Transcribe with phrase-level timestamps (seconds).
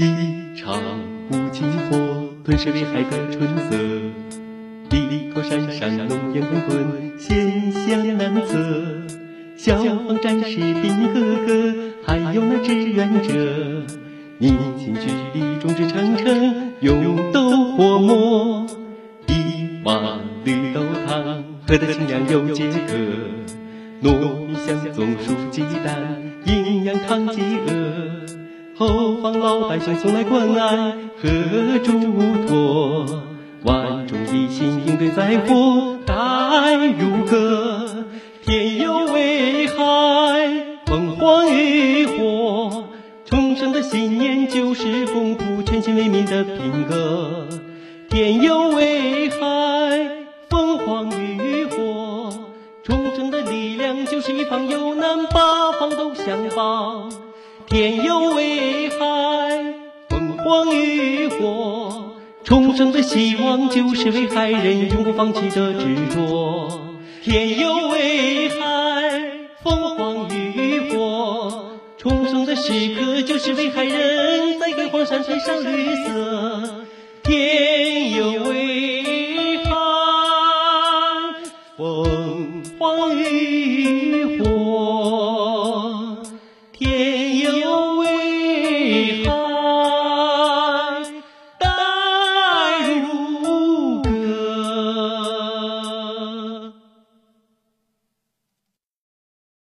[0.00, 0.80] 一场
[1.28, 3.76] 无情火吞噬危害的春色，
[4.96, 8.56] 一座山上浓烟滚滚，险象难测。
[9.58, 11.74] 消防战士兵哥哥，
[12.06, 13.84] 还有那志愿者，
[14.38, 18.66] 你请举力众志成城，勇斗火魔。
[19.26, 22.96] 一碗绿豆汤，喝得清凉又解渴。
[24.02, 28.19] 糯米香粽熟鸡蛋，营养抗饥饿。
[28.80, 31.92] 后方老百姓送来关爱和嘱
[32.48, 33.04] 托，
[33.62, 38.06] 万众一心应对灾祸，该如何？
[38.42, 39.74] 天有危害，
[40.86, 42.86] 风荒雨火，
[43.26, 47.48] 重生的信念就是共谱全心为民的品格。
[48.08, 49.36] 天有危害，
[50.48, 52.32] 风荒雨火，
[52.82, 57.12] 重生的力量就是一方有难，八方都相帮。
[57.70, 58.96] 天有危害，
[60.08, 66.80] 风荒雨火，重生的希望就是为害人永不放弃的执着。
[67.22, 68.56] 天有危害，
[69.62, 76.84] 风荒雨火，重生的时刻就是为害人再给黄山添上绿色。
[77.22, 79.70] 天有危害，
[81.76, 86.16] 风荒雨火。
[86.72, 87.19] 天